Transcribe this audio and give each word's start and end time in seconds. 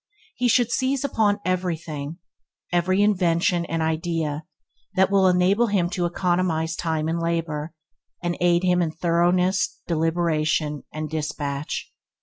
He 0.33 0.47
should 0.47 0.71
seize 0.71 1.03
upon 1.03 1.39
every 1.45 1.77
thing– 1.77 2.17
every 2.73 3.03
invention 3.03 3.65
and 3.65 3.83
idea– 3.83 4.45
that 4.95 5.11
will 5.11 5.27
enable 5.27 5.67
him 5.67 5.91
to 5.91 6.07
economize 6.07 6.75
time 6.75 7.07
and 7.07 7.19
labour, 7.21 7.75
and 8.19 8.35
aid 8.41 8.63
him 8.63 8.81
in 8.81 8.89
thoroughness, 8.89 9.79
deliberation 9.85 10.85
and 10.91 11.07
dispatch. 11.07 11.93